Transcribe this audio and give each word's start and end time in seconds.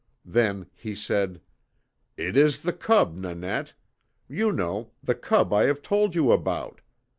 Then 0.25 0.65
he 0.73 0.95
said: 0.95 1.41
"It 2.17 2.35
is 2.35 2.63
the 2.63 2.73
cub, 2.73 3.15
Nanette. 3.15 3.75
You 4.27 4.51
know 4.51 4.93
the 5.03 5.13
cub 5.13 5.53
I 5.53 5.65
have 5.65 5.83
told 5.83 6.15
you 6.15 6.31
about. 6.31 6.81